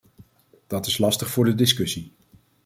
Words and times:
Dat 0.67 0.85
is 0.85 0.97
lastig 0.97 1.29
voor 1.29 1.45
de 1.45 1.55
discussie. 1.55 2.11